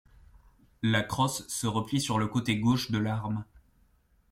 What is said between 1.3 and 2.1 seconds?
se replie